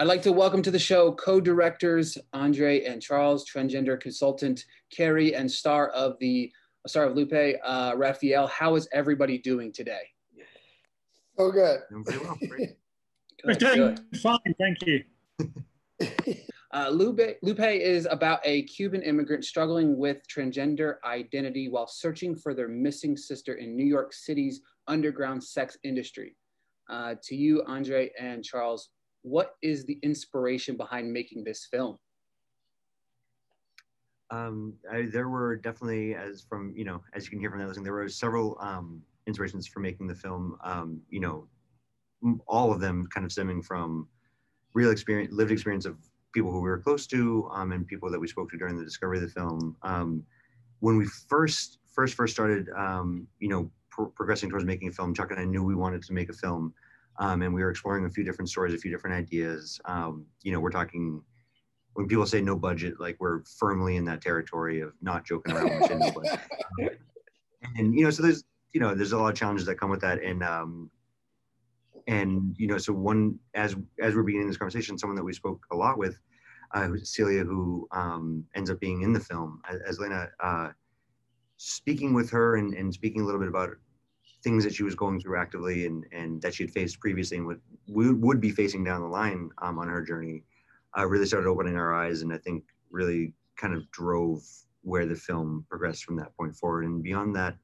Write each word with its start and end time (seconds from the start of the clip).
I'd 0.00 0.06
like 0.06 0.22
to 0.22 0.32
welcome 0.32 0.62
to 0.62 0.70
the 0.70 0.78
show 0.78 1.10
co-directors 1.12 2.16
Andre 2.32 2.84
and 2.84 3.02
Charles, 3.02 3.44
transgender 3.44 4.00
consultant 4.00 4.64
Kerry, 4.90 5.34
and 5.34 5.50
star 5.50 5.88
of 5.88 6.16
the 6.20 6.52
star 6.86 7.04
of 7.04 7.16
Lupe, 7.16 7.56
uh, 7.64 7.94
Rafael. 7.96 8.46
How 8.46 8.76
is 8.76 8.88
everybody 8.92 9.38
doing 9.38 9.72
today? 9.72 10.02
So 11.36 11.50
good. 11.50 11.80
well. 11.90 12.38
We're 13.44 13.54
doing 13.54 13.98
fine, 14.22 14.54
thank 14.58 14.78
you. 14.86 15.04
Uh, 16.70 16.90
Lupe, 16.90 17.38
Lupe 17.42 17.60
is 17.60 18.06
about 18.10 18.40
a 18.44 18.62
Cuban 18.64 19.00
immigrant 19.00 19.42
struggling 19.42 19.96
with 19.96 20.18
transgender 20.28 20.96
identity 21.02 21.70
while 21.70 21.86
searching 21.86 22.36
for 22.36 22.52
their 22.52 22.68
missing 22.68 23.16
sister 23.16 23.54
in 23.54 23.74
New 23.74 23.86
York 23.86 24.12
City's 24.12 24.60
underground 24.86 25.42
sex 25.42 25.78
industry. 25.82 26.36
Uh, 26.90 27.14
to 27.22 27.34
you, 27.34 27.62
Andre 27.66 28.10
and 28.20 28.44
Charles, 28.44 28.90
what 29.28 29.56
is 29.62 29.84
the 29.84 29.98
inspiration 30.02 30.76
behind 30.76 31.12
making 31.12 31.44
this 31.44 31.68
film? 31.70 31.98
Um, 34.30 34.74
I, 34.92 35.02
there 35.02 35.28
were 35.28 35.56
definitely, 35.56 36.14
as 36.14 36.42
from 36.42 36.74
you 36.76 36.84
know, 36.84 37.02
as 37.14 37.24
you 37.24 37.30
can 37.30 37.40
hear 37.40 37.50
from 37.50 37.60
that 37.60 37.68
listening, 37.68 37.84
there 37.84 37.94
were 37.94 38.08
several 38.08 38.58
um, 38.60 39.02
inspirations 39.26 39.66
for 39.66 39.80
making 39.80 40.06
the 40.06 40.14
film. 40.14 40.56
Um, 40.62 41.00
you 41.08 41.20
know, 41.20 41.48
all 42.46 42.72
of 42.72 42.80
them 42.80 43.06
kind 43.12 43.24
of 43.24 43.32
stemming 43.32 43.62
from 43.62 44.08
real 44.74 44.90
experience, 44.90 45.32
lived 45.32 45.50
experience 45.50 45.86
of 45.86 45.96
people 46.34 46.50
who 46.50 46.60
we 46.60 46.68
were 46.68 46.78
close 46.78 47.06
to 47.06 47.48
um, 47.52 47.72
and 47.72 47.86
people 47.86 48.10
that 48.10 48.20
we 48.20 48.28
spoke 48.28 48.50
to 48.50 48.58
during 48.58 48.76
the 48.76 48.84
discovery 48.84 49.18
of 49.18 49.22
the 49.22 49.30
film. 49.30 49.76
Um, 49.82 50.22
when 50.80 50.96
we 50.96 51.06
first 51.06 51.78
first 51.94 52.14
first 52.14 52.34
started, 52.34 52.68
um, 52.76 53.26
you 53.40 53.48
know, 53.48 53.70
progressing 54.14 54.50
towards 54.50 54.64
making 54.64 54.88
a 54.88 54.92
film, 54.92 55.14
Chuck 55.14 55.30
and 55.30 55.40
I 55.40 55.44
knew 55.44 55.64
we 55.64 55.74
wanted 55.74 56.02
to 56.02 56.12
make 56.12 56.28
a 56.28 56.34
film, 56.34 56.74
um, 57.18 57.42
and 57.42 57.52
we 57.52 57.62
were 57.62 57.70
exploring 57.70 58.04
a 58.04 58.10
few 58.10 58.24
different 58.24 58.48
stories, 58.48 58.74
a 58.74 58.78
few 58.78 58.90
different 58.90 59.16
ideas. 59.16 59.80
Um, 59.84 60.26
you 60.42 60.52
know, 60.52 60.60
we're 60.60 60.70
talking 60.70 61.22
when 61.94 62.06
people 62.06 62.26
say 62.26 62.40
no 62.40 62.56
budget, 62.56 63.00
like 63.00 63.16
we're 63.18 63.42
firmly 63.44 63.96
in 63.96 64.04
that 64.04 64.20
territory 64.20 64.80
of 64.80 64.92
not 65.02 65.26
joking 65.26 65.52
around 65.52 65.68
when 65.68 65.80
we 65.80 66.06
no 66.06 66.12
budget. 66.12 66.40
and 67.76 67.94
you 67.94 68.04
know, 68.04 68.10
so 68.10 68.22
there's 68.22 68.44
you 68.72 68.80
know 68.80 68.94
there's 68.94 69.12
a 69.12 69.18
lot 69.18 69.30
of 69.30 69.34
challenges 69.34 69.66
that 69.66 69.76
come 69.76 69.90
with 69.90 70.00
that, 70.00 70.22
and 70.22 70.42
um, 70.44 70.90
and 72.08 72.56
you 72.58 72.66
know 72.66 72.78
so 72.78 72.92
one 72.92 73.38
as 73.54 73.76
as 74.00 74.16
we're 74.16 74.22
beginning 74.22 74.48
this 74.48 74.56
conversation 74.56 74.98
someone 74.98 75.14
that 75.16 75.22
we 75.22 75.32
spoke 75.32 75.64
a 75.70 75.76
lot 75.76 75.98
with 75.98 76.18
uh, 76.74 76.88
celia 77.02 77.44
who 77.44 77.86
um, 77.92 78.44
ends 78.56 78.70
up 78.70 78.80
being 78.80 79.02
in 79.02 79.12
the 79.12 79.20
film 79.20 79.60
as, 79.70 79.80
as 79.86 79.98
lena 80.00 80.28
uh, 80.42 80.70
speaking 81.58 82.14
with 82.14 82.30
her 82.30 82.56
and, 82.56 82.74
and 82.74 82.92
speaking 82.92 83.20
a 83.20 83.24
little 83.24 83.40
bit 83.40 83.48
about 83.48 83.70
things 84.48 84.64
that 84.64 84.74
she 84.74 84.82
was 84.82 84.94
going 84.94 85.20
through 85.20 85.38
actively 85.38 85.84
and, 85.84 86.06
and 86.10 86.40
that 86.40 86.54
she 86.54 86.62
had 86.62 86.72
faced 86.72 87.00
previously 87.00 87.36
and 87.36 87.46
would, 87.46 87.60
would 87.86 88.40
be 88.40 88.50
facing 88.50 88.82
down 88.82 89.02
the 89.02 89.06
line 89.06 89.50
um, 89.60 89.78
on 89.78 89.88
her 89.88 90.02
journey 90.02 90.42
uh, 90.96 91.06
really 91.06 91.26
started 91.26 91.46
opening 91.46 91.76
our 91.76 91.92
eyes 91.92 92.22
and 92.22 92.32
i 92.32 92.38
think 92.38 92.64
really 92.90 93.34
kind 93.58 93.74
of 93.74 93.90
drove 93.90 94.42
where 94.82 95.04
the 95.04 95.14
film 95.14 95.66
progressed 95.68 96.04
from 96.04 96.16
that 96.16 96.34
point 96.36 96.56
forward. 96.56 96.84
And 96.84 97.02
beyond 97.02 97.36
that 97.36 97.56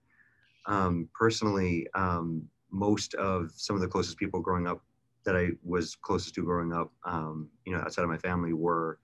um, 0.66 1.08
personally 1.18 1.86
um, 1.94 2.42
most 2.70 3.14
of 3.14 3.52
some 3.56 3.76
of 3.76 3.82
the 3.82 3.88
closest 3.88 4.18
people 4.18 4.40
growing 4.40 4.66
up 4.66 4.82
that 5.24 5.36
I 5.36 5.50
was 5.62 5.94
closest 5.94 6.34
to 6.34 6.44
growing 6.44 6.74
up, 6.74 6.92
um, 7.06 7.48
you 7.64 7.72
know, 7.72 7.80
outside 7.80 8.02
of 8.02 8.10
my 8.10 8.18
family 8.18 8.52
were 8.52 8.98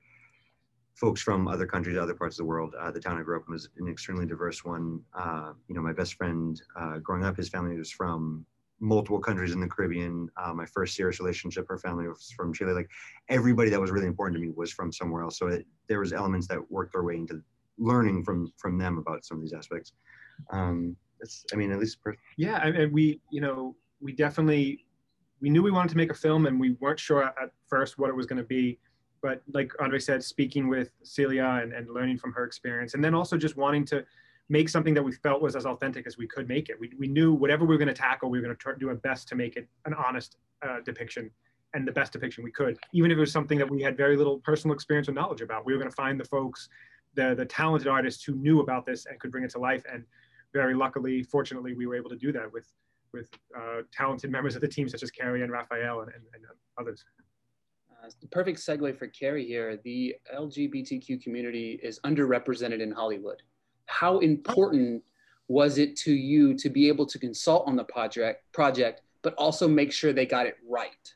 folks 1.01 1.23
from 1.23 1.49
other 1.49 1.67
countries, 1.67 1.97
other 1.97 2.15
parts 2.15 2.35
of 2.35 2.45
the 2.45 2.45
world. 2.45 2.75
Uh, 2.79 2.91
the 2.91 3.01
town 3.01 3.19
I 3.19 3.23
grew 3.23 3.37
up 3.39 3.45
in 3.49 3.53
was 3.55 3.71
an 3.79 3.89
extremely 3.89 4.27
diverse 4.27 4.65
one. 4.65 5.01
Uh, 5.19 5.55
you 5.67 5.75
know, 5.75 5.81
my 5.81 5.95
best 5.95 6.15
friend 6.15 6.61
uh, 6.79 6.99
growing 6.99 7.25
up, 7.25 7.39
his 7.39 7.49
family 7.49 7.77
was 7.79 7.91
from 7.91 8.45
multiple 8.81 9.19
countries 9.19 9.53
in 9.53 9.61
the 9.61 9.67
Caribbean. 9.67 10.29
Uh, 10.37 10.53
my 10.53 10.67
first 10.67 10.95
serious 10.95 11.19
relationship, 11.19 11.67
her 11.69 11.79
family 11.79 12.07
was 12.07 12.31
from 12.37 12.53
Chile. 12.53 12.75
Like 12.75 12.91
everybody 13.29 13.71
that 13.71 13.81
was 13.81 13.91
really 13.91 14.07
important 14.07 14.39
to 14.39 14.47
me 14.47 14.53
was 14.55 14.73
from 14.73 14.93
somewhere 14.93 15.23
else. 15.23 15.39
So 15.39 15.47
it, 15.49 15.67
there 15.89 16.01
was 16.01 16.13
elements 16.13 16.47
that 16.49 16.71
worked 16.71 16.93
their 16.93 17.03
way 17.03 17.17
into 17.17 17.43
learning 17.79 18.23
from 18.23 18.53
from 18.59 18.77
them 18.77 18.99
about 18.99 19.25
some 19.25 19.39
of 19.39 19.43
these 19.43 19.55
aspects. 19.55 19.93
Um, 20.53 20.97
it's, 21.21 21.47
I 21.53 21.57
mean, 21.57 21.73
at 21.73 21.79
least. 21.79 22.03
Per- 22.03 22.17
yeah, 22.37 22.67
and 22.67 22.93
we, 22.93 23.21
you 23.31 23.41
know, 23.41 23.75
we 24.01 24.13
definitely, 24.13 24.85
we 25.41 25.49
knew 25.49 25.63
we 25.63 25.71
wanted 25.71 25.91
to 25.91 25.97
make 25.97 26.11
a 26.11 26.15
film, 26.15 26.47
and 26.47 26.61
we 26.61 26.77
weren't 26.81 27.01
sure 27.01 27.23
at 27.25 27.51
first 27.69 27.99
what 27.99 28.11
it 28.11 28.17
was 28.17 28.27
going 28.27 28.39
to 28.39 28.45
be. 28.45 28.79
But 29.23 29.43
like 29.53 29.73
Andre 29.81 29.99
said, 29.99 30.23
speaking 30.25 30.69
with 30.69 30.91
Celia 31.03 31.61
and, 31.63 31.73
and 31.73 31.91
learning 31.91 32.19
from 32.19 32.33
her 32.33 32.45
experience, 32.45 32.95
and 32.95 33.05
then 33.05 33.15
also 33.15 33.37
just 33.37 33.57
wanting 33.57 33.85
to 33.87 34.05
make 34.49 34.69
something 34.69 34.95
that 34.95 35.03
we 35.03 35.13
felt 35.13 35.41
was 35.41 35.55
as 35.55 35.65
authentic 35.65 36.07
as 36.07 36.19
we 36.19 36.27
could 36.27 36.49
make 36.49 36.69
it. 36.69 36.81
We, 36.81 36.91
we 36.99 37.07
knew 37.07 37.33
whatever 37.33 37.65
we 37.65 37.75
were 37.75 37.79
going 37.79 37.89
to 37.89 37.95
tackle, 37.95 38.31
we 38.31 38.39
were 38.39 38.45
going 38.45 38.57
to 38.57 38.75
do 38.79 38.89
our 38.89 38.97
best 38.97 39.29
to 39.29 39.37
make 39.37 39.57
it 39.57 39.69
an 39.85 39.95
honest 39.95 40.39
uh, 40.63 40.81
depiction 40.85 41.31
and 41.73 41.87
the 41.87 41.93
best 41.93 42.13
depiction 42.13 42.43
we 42.43 42.51
could, 42.51 42.77
even 42.93 43.13
if 43.13 43.17
it 43.17 43.21
was 43.21 43.33
something 43.33 43.57
that 43.59 43.71
we 43.71 43.81
had 43.81 43.97
very 43.97 44.17
little 44.17 44.39
personal 44.41 44.75
experience 44.75 45.09
or 45.09 45.13
knowledge 45.13 45.41
about. 45.41 45.65
We 45.65 45.73
were 45.73 45.79
going 45.79 45.91
to 45.91 45.95
find 45.95 46.19
the 46.19 46.25
folks, 46.25 46.69
the 47.15 47.35
the 47.35 47.45
talented 47.45 47.87
artists 47.87 48.25
who 48.25 48.35
knew 48.35 48.61
about 48.61 48.87
this 48.87 49.07
and 49.07 49.19
could 49.21 49.31
bring 49.31 49.45
it 49.45 49.51
to 49.51 49.59
life. 49.59 49.85
And 49.91 50.05
very 50.53 50.75
luckily, 50.75 51.23
fortunately, 51.23 51.75
we 51.75 51.87
were 51.87 51.95
able 51.95 52.11
to 52.11 52.17
do 52.17 52.33
that 52.33 52.53
with 52.53 52.67
with 53.13 53.29
uh, 53.57 53.83
talented 53.93 54.31
members 54.31 54.55
of 54.55 54.63
the 54.63 54.69
team 54.69 54.89
such 54.89 55.03
as 55.03 55.11
Kerry 55.11 55.43
and 55.43 55.53
Rafael 55.53 56.01
and, 56.01 56.13
and, 56.13 56.23
and 56.35 56.45
others. 56.79 57.05
Uh, 58.03 58.09
the 58.21 58.29
perfect 58.29 58.59
segue 58.59 58.97
for 58.99 59.07
Kerry 59.09 59.47
here. 59.47 59.79
The 59.85 60.17
LGBTQ 60.35 61.23
community 61.23 61.79
is 61.83 62.01
underrepresented 62.01 62.81
in 62.81 62.91
Hollywood. 62.91 63.43
How 63.87 64.19
important 64.21 65.03
was 65.49 65.79
it 65.79 65.97
to 65.97 66.13
you 66.13 66.55
to 66.55 66.71
be 66.71 66.89
able 66.89 67.05
to 67.07 67.19
consult 67.19 67.67
on 67.67 67.77
the 67.77 67.85
project, 67.85 68.45
project, 68.53 69.03
but 69.23 69.35
also 69.35 69.69
make 69.69 69.93
sure 69.93 70.13
they 70.13 70.25
got 70.25 70.47
it 70.47 70.57
right? 70.67 71.15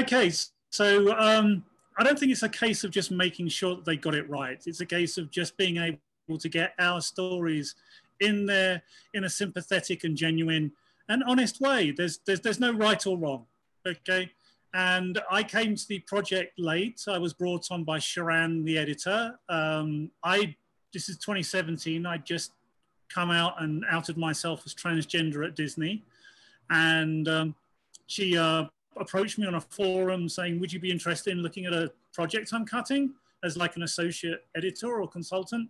Okay, 0.00 0.32
so 0.70 1.14
um, 1.18 1.64
I 1.98 2.04
don't 2.04 2.18
think 2.18 2.32
it's 2.32 2.42
a 2.42 2.48
case 2.48 2.84
of 2.84 2.90
just 2.90 3.10
making 3.10 3.48
sure 3.48 3.76
that 3.76 3.84
they 3.84 3.96
got 3.96 4.14
it 4.14 4.28
right. 4.30 4.62
It's 4.66 4.80
a 4.80 4.86
case 4.86 5.18
of 5.18 5.30
just 5.30 5.56
being 5.56 5.76
able 5.76 6.38
to 6.38 6.48
get 6.48 6.74
our 6.78 7.00
stories 7.00 7.74
in 8.20 8.46
there 8.46 8.82
in 9.12 9.24
a 9.24 9.30
sympathetic 9.30 10.04
and 10.04 10.16
genuine 10.16 10.72
and 11.08 11.22
honest 11.24 11.60
way. 11.60 11.90
There's, 11.90 12.18
there's, 12.24 12.40
there's 12.40 12.60
no 12.60 12.72
right 12.72 13.04
or 13.06 13.18
wrong, 13.18 13.46
okay? 13.86 14.30
And 14.74 15.20
I 15.30 15.44
came 15.44 15.76
to 15.76 15.88
the 15.88 16.00
project 16.00 16.58
late. 16.58 17.00
I 17.08 17.16
was 17.16 17.32
brought 17.32 17.70
on 17.70 17.84
by 17.84 17.98
Sharan, 17.98 18.64
the 18.64 18.76
editor. 18.76 19.38
Um, 19.48 20.10
I, 20.24 20.56
this 20.92 21.08
is 21.08 21.16
2017, 21.18 22.04
I 22.04 22.18
just 22.18 22.52
come 23.08 23.30
out 23.30 23.62
and 23.62 23.84
outed 23.88 24.16
myself 24.18 24.62
as 24.66 24.74
transgender 24.74 25.46
at 25.46 25.54
Disney. 25.54 26.02
And 26.70 27.28
um, 27.28 27.54
she 28.08 28.36
uh, 28.36 28.64
approached 28.96 29.38
me 29.38 29.46
on 29.46 29.54
a 29.54 29.60
forum 29.60 30.28
saying, 30.28 30.58
would 30.58 30.72
you 30.72 30.80
be 30.80 30.90
interested 30.90 31.30
in 31.30 31.38
looking 31.38 31.66
at 31.66 31.72
a 31.72 31.92
project 32.12 32.52
I'm 32.52 32.66
cutting 32.66 33.12
as 33.44 33.56
like 33.56 33.76
an 33.76 33.84
associate 33.84 34.44
editor 34.56 35.00
or 35.00 35.06
consultant? 35.06 35.68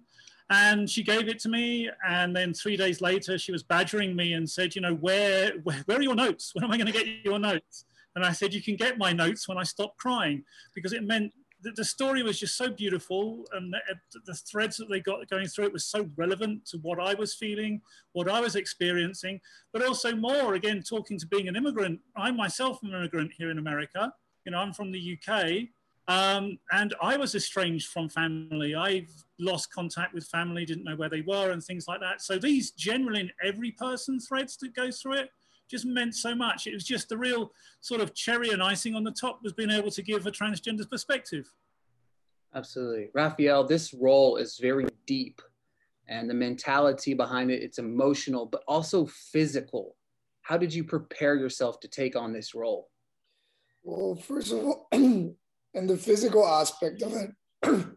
And 0.49 0.89
she 0.89 1.03
gave 1.03 1.29
it 1.29 1.39
to 1.41 1.51
me. 1.51 1.91
And 2.07 2.35
then 2.35 2.55
three 2.55 2.77
days 2.77 3.03
later, 3.03 3.37
she 3.37 3.53
was 3.53 3.63
badgering 3.63 4.17
me 4.17 4.33
and 4.33 4.49
said, 4.49 4.75
you 4.75 4.81
know, 4.81 4.95
where, 4.95 5.53
where, 5.63 5.83
where 5.85 5.99
are 5.99 6.03
your 6.03 6.15
notes? 6.15 6.55
When 6.55 6.65
am 6.65 6.71
I 6.71 6.79
going 6.79 6.87
to 6.87 6.93
get 6.93 7.07
your 7.23 7.39
notes? 7.39 7.85
And 8.15 8.25
I 8.25 8.33
said, 8.33 8.55
you 8.55 8.63
can 8.63 8.77
get 8.77 8.99
my 8.99 9.13
notes 9.13 9.49
when 9.49 9.59
I 9.59 9.65
stop 9.65 9.97
crying 9.97 10.45
because 10.75 10.93
it 10.93 11.05
meant 11.05 11.33
that 11.63 11.77
the 11.77 11.85
story 11.85 12.23
was 12.23 12.39
just 12.39 12.57
so 12.57 12.69
beautiful 12.69 13.47
and 13.53 13.73
the, 13.73 14.21
the, 14.27 14.35
threads 14.35 14.77
that 14.77 14.89
they 14.91 15.01
got 15.01 15.27
going 15.31 15.47
through 15.47 15.65
it 15.65 15.73
was 15.73 15.87
so 15.87 16.07
relevant 16.15 16.67
to 16.67 16.77
what 16.79 17.01
I 17.01 17.15
was 17.15 17.35
feeling, 17.35 17.81
what 18.13 18.29
I 18.29 18.39
was 18.41 18.55
experiencing, 18.55 19.41
but 19.73 19.83
also 19.83 20.15
more, 20.15 20.55
again, 20.55 20.83
talking 20.83 21.19
to 21.19 21.27
being 21.27 21.49
an 21.49 21.57
immigrant. 21.57 22.01
I 22.17 22.31
myself 22.33 22.81
am 22.85 22.91
an 22.91 22.97
immigrant 22.97 23.33
here 23.37 23.51
in 23.51 23.59
America. 23.59 24.13
You 24.45 24.53
know, 24.53 24.59
I'm 24.59 24.75
from 24.75 24.93
the 24.93 25.19
UK 25.19 25.69
um, 26.07 26.59
and 26.73 26.95
I 27.01 27.17
was 27.17 27.35
estranged 27.35 27.89
from 27.89 28.09
family. 28.09 28.75
I've 28.75 29.11
lost 29.39 29.73
contact 29.73 30.13
with 30.13 30.27
family, 30.27 30.67
didn't 30.67 30.85
know 30.85 30.97
where 30.97 31.09
they 31.09 31.23
were, 31.23 31.51
and 31.51 31.65
things 31.65 31.89
like 31.89 32.01
that. 32.01 32.21
So 32.21 32.39
these 32.39 32.73
generally 32.73 33.21
in 33.21 33.31
every 33.43 33.73
person 33.73 34.21
threads 34.21 34.57
that 34.59 34.75
go 34.75 34.91
through 34.91 35.15
it 35.15 35.31
just 35.71 35.87
meant 35.87 36.15
so 36.15 36.35
much. 36.35 36.67
It 36.67 36.75
was 36.75 36.85
just 36.85 37.09
the 37.09 37.19
real 37.19 37.53
sort 37.81 38.01
of 38.01 38.15
cherry 38.15 38.51
and 38.51 38.63
icing 38.63 38.95
on 38.95 39.05
the 39.05 39.11
top 39.11 39.43
was 39.43 39.53
being 39.53 39.71
able 39.71 39.91
to 39.91 40.03
give 40.03 40.27
a 40.27 40.31
transgender 40.31 40.89
perspective. 40.89 41.51
Absolutely. 42.55 43.11
Rafael, 43.15 43.65
this 43.65 43.93
role 43.93 44.37
is 44.37 44.59
very 44.59 44.87
deep 45.07 45.43
and 46.09 46.29
the 46.29 46.35
mentality 46.35 47.15
behind 47.15 47.51
it, 47.51 47.63
it's 47.63 47.79
emotional, 47.79 48.47
but 48.47 48.63
also 48.69 49.07
physical. 49.07 49.97
How 50.43 50.59
did 50.59 50.75
you 50.75 50.85
prepare 50.85 51.35
yourself 51.35 51.81
to 51.81 51.89
take 51.89 52.17
on 52.17 52.33
this 52.33 52.55
role? 52.55 52.91
Well, 53.83 54.17
first 54.17 54.53
of 54.53 54.59
all, 54.59 54.89
and 54.93 55.35
the 55.75 55.97
physical 55.97 56.47
aspect 56.47 57.03
of 57.03 57.13
it. 57.15 57.31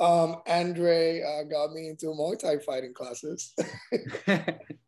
um, 0.00 0.36
Andre 0.46 1.22
uh, 1.22 1.44
got 1.44 1.72
me 1.72 1.88
into 1.88 2.06
Muay 2.06 2.38
Thai 2.38 2.58
fighting 2.58 2.94
classes, 2.94 3.54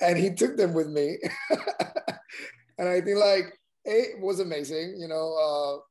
and 0.00 0.18
he 0.18 0.30
took 0.30 0.56
them 0.56 0.74
with 0.74 0.88
me. 0.88 1.18
and 2.78 2.88
I 2.88 3.00
think 3.00 3.18
like 3.18 3.52
it 3.84 4.20
was 4.20 4.40
amazing, 4.40 4.96
you 4.98 5.08
know, 5.08 5.82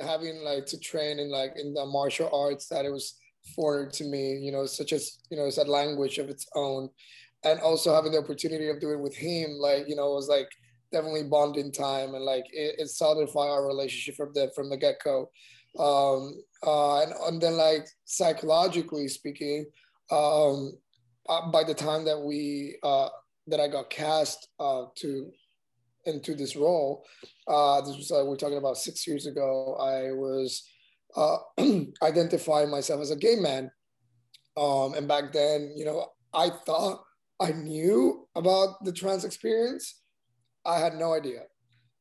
uh, 0.00 0.04
having 0.06 0.42
like 0.42 0.66
to 0.66 0.78
train 0.78 1.18
in 1.18 1.30
like 1.30 1.54
in 1.56 1.74
the 1.74 1.86
martial 1.86 2.30
arts 2.32 2.66
that 2.68 2.84
it 2.84 2.92
was 2.92 3.14
foreign 3.54 3.90
to 3.92 4.04
me, 4.04 4.36
you 4.36 4.52
know, 4.52 4.66
such 4.66 4.92
as 4.92 5.18
you 5.30 5.36
know, 5.36 5.46
it's 5.46 5.58
a 5.58 5.64
language 5.64 6.18
of 6.18 6.28
its 6.28 6.46
own, 6.54 6.88
and 7.44 7.60
also 7.60 7.94
having 7.94 8.12
the 8.12 8.18
opportunity 8.18 8.68
of 8.68 8.80
doing 8.80 9.00
with 9.02 9.16
him, 9.16 9.52
like 9.58 9.88
you 9.88 9.96
know, 9.96 10.12
it 10.12 10.14
was 10.14 10.28
like 10.28 10.48
definitely 10.92 11.24
bonding 11.24 11.72
time 11.72 12.14
and 12.14 12.24
like 12.24 12.44
it, 12.52 12.76
it 12.78 12.88
solidified 12.88 13.48
our 13.48 13.66
relationship 13.66 14.16
from 14.16 14.32
the 14.34 14.50
from 14.54 14.68
the 14.68 14.76
get-go 14.76 15.30
um 15.78 16.34
uh 16.66 17.02
and, 17.02 17.12
and 17.28 17.40
then 17.40 17.56
like 17.56 17.86
psychologically 18.04 19.06
speaking 19.06 19.64
um 20.10 20.72
by 21.52 21.64
the 21.64 21.74
time 21.74 22.04
that 22.04 22.18
we 22.20 22.76
uh 22.82 23.08
that 23.46 23.60
i 23.60 23.68
got 23.68 23.90
cast 23.90 24.48
uh 24.58 24.84
to 24.96 25.30
into 26.06 26.34
this 26.34 26.56
role 26.56 27.04
uh 27.48 27.80
this 27.82 27.96
was 27.96 28.10
uh, 28.10 28.24
we're 28.24 28.36
talking 28.36 28.58
about 28.58 28.76
six 28.76 29.06
years 29.06 29.26
ago 29.26 29.76
i 29.80 30.12
was 30.12 30.66
uh 31.16 31.38
identifying 32.02 32.70
myself 32.70 33.00
as 33.00 33.10
a 33.10 33.16
gay 33.16 33.36
man 33.36 33.70
um 34.56 34.94
and 34.94 35.06
back 35.06 35.32
then 35.32 35.72
you 35.76 35.84
know 35.84 36.06
i 36.32 36.50
thought 36.64 37.02
i 37.40 37.52
knew 37.52 38.26
about 38.34 38.82
the 38.84 38.92
trans 38.92 39.24
experience 39.24 40.00
I 40.64 40.78
had 40.78 40.94
no 40.94 41.14
idea. 41.14 41.42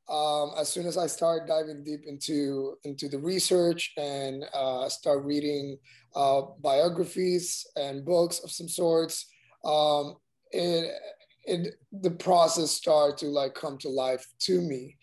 Um, 0.10 0.54
as 0.58 0.70
soon 0.70 0.88
as 0.88 0.98
I 0.98 1.06
start 1.06 1.48
diving 1.48 1.84
deep 1.84 2.02
into 2.08 2.78
into 2.84 3.08
the 3.08 3.20
research 3.20 3.94
and 3.96 4.44
uh, 4.54 4.90
start 4.90 5.24
reading 5.24 5.78
uh, 6.16 6.42
biographies 6.62 7.66
and 7.76 8.04
books 8.04 8.40
of 8.40 8.50
some 8.50 8.68
sorts, 8.68 9.28
um, 9.64 10.16
it 10.52 10.92
it 11.46 11.76
the 12.02 12.12
process 12.12 12.72
started 12.72 13.18
to 13.18 13.28
like 13.28 13.54
come 13.54 13.78
to 13.80 13.90
life 13.90 14.26
to 14.40 14.62
me, 14.62 14.98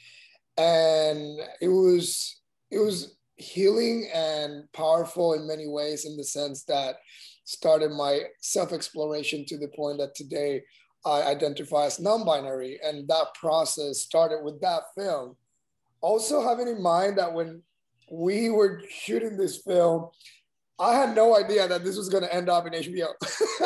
and 0.57 1.39
it 1.61 1.69
was 1.69 2.41
it 2.73 2.79
was 2.79 3.17
healing 3.37 4.09
and 4.13 4.65
powerful 4.73 5.35
in 5.35 5.47
many 5.47 5.69
ways 5.69 6.05
in 6.05 6.17
the 6.17 6.25
sense 6.25 6.65
that 6.65 6.97
started 7.45 7.93
my 7.93 8.23
self 8.41 8.73
exploration 8.73 9.45
to 9.47 9.57
the 9.57 9.69
point 9.69 9.99
that 9.99 10.15
today 10.15 10.63
I 11.07 11.23
identify 11.23 11.87
as 11.87 12.01
non-binary, 12.01 12.81
and 12.85 13.07
that 13.09 13.27
process 13.35 14.01
started 14.01 14.43
with 14.43 14.61
that 14.61 14.83
film. 14.97 15.37
Also, 16.01 16.43
having 16.43 16.67
in 16.67 16.83
mind 16.83 17.17
that 17.19 17.33
when 17.33 17.63
we 18.11 18.51
were 18.51 18.83
shooting 18.89 19.37
this 19.37 19.59
film, 19.59 20.09
I 20.79 20.95
had 20.95 21.15
no 21.15 21.37
idea 21.37 21.69
that 21.69 21.85
this 21.85 21.97
was 21.97 22.09
going 22.09 22.25
to 22.25 22.35
end 22.35 22.49
up 22.49 22.67
in 22.67 22.73
HBO. 22.73 23.09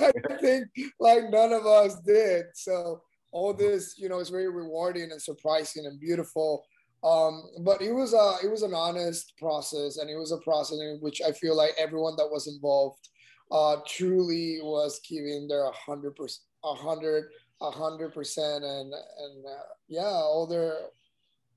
I 0.00 0.38
think 0.40 0.68
like 0.98 1.30
none 1.30 1.52
of 1.52 1.66
us 1.66 2.00
did. 2.06 2.46
So 2.54 3.02
all 3.32 3.52
this, 3.52 3.98
you 3.98 4.08
know, 4.08 4.20
is 4.20 4.30
very 4.30 4.48
rewarding 4.48 5.10
and 5.10 5.20
surprising 5.20 5.84
and 5.84 6.00
beautiful. 6.00 6.64
Um, 7.04 7.42
but 7.60 7.82
it 7.82 7.92
was 7.92 8.14
a 8.14 8.36
it 8.44 8.50
was 8.50 8.62
an 8.62 8.74
honest 8.74 9.34
process, 9.36 9.98
and 9.98 10.08
it 10.08 10.16
was 10.16 10.32
a 10.32 10.38
process 10.38 10.78
in 10.78 10.98
which 11.00 11.20
I 11.22 11.32
feel 11.32 11.56
like 11.56 11.74
everyone 11.78 12.16
that 12.16 12.30
was 12.30 12.48
involved 12.48 13.08
uh, 13.50 13.76
truly 13.86 14.58
was 14.62 15.00
giving 15.08 15.48
their 15.48 15.64
a 15.64 15.72
hundred 15.72 16.16
percent, 16.16 16.44
a 16.64 16.74
hundred, 16.74 17.24
a 17.60 17.70
hundred 17.70 18.12
percent, 18.12 18.64
and 18.64 18.92
and 18.92 19.46
uh, 19.46 19.62
yeah, 19.88 20.02
all 20.02 20.46
their 20.46 20.74